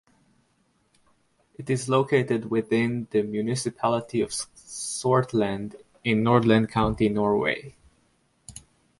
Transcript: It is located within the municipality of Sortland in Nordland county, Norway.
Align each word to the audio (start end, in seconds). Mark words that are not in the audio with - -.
It 1.59 1.69
is 1.69 1.87
located 1.87 2.49
within 2.49 3.07
the 3.11 3.21
municipality 3.21 4.21
of 4.21 4.31
Sortland 4.31 5.75
in 6.03 6.23
Nordland 6.23 6.69
county, 6.69 7.07
Norway. 7.07 7.75